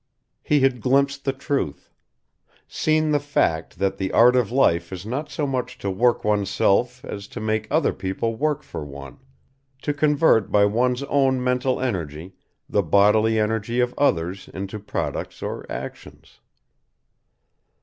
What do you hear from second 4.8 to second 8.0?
is not so much to work oneself as to make other